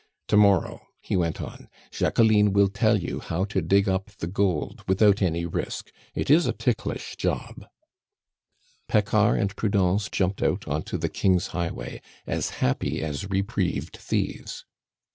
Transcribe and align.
"To 0.29 0.35
morrow," 0.35 0.87
he 0.99 1.15
went 1.15 1.39
on, 1.41 1.69
"Jacqueline 1.91 2.53
will 2.53 2.69
tell 2.69 2.97
you 2.99 3.19
how 3.19 3.45
to 3.45 3.61
dig 3.61 3.87
up 3.87 4.09
the 4.17 4.25
gold 4.25 4.83
without 4.87 5.21
any 5.21 5.45
risk. 5.45 5.91
It 6.15 6.31
is 6.31 6.47
a 6.47 6.53
ticklish 6.53 7.17
job" 7.17 7.67
Paccard 8.91 9.39
and 9.39 9.55
Prudence 9.55 10.09
jumped 10.09 10.41
out 10.41 10.67
on 10.67 10.81
to 10.89 10.97
the 10.97 11.07
King's 11.09 11.45
highway, 11.53 12.01
as 12.25 12.49
happy 12.65 13.03
as 13.03 13.29
reprieved 13.29 13.95
thieves. 13.97 14.65